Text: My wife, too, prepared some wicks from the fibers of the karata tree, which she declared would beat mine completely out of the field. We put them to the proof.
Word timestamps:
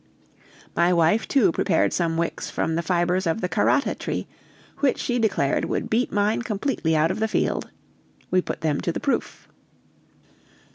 My 0.75 0.91
wife, 0.91 1.27
too, 1.27 1.51
prepared 1.51 1.93
some 1.93 2.17
wicks 2.17 2.49
from 2.49 2.73
the 2.73 2.81
fibers 2.81 3.27
of 3.27 3.39
the 3.39 3.47
karata 3.47 3.93
tree, 3.93 4.25
which 4.79 4.97
she 4.97 5.19
declared 5.19 5.65
would 5.65 5.91
beat 5.91 6.11
mine 6.11 6.41
completely 6.41 6.95
out 6.95 7.11
of 7.11 7.19
the 7.19 7.27
field. 7.27 7.69
We 8.31 8.41
put 8.41 8.61
them 8.61 8.81
to 8.81 8.91
the 8.91 8.99
proof. 8.99 9.47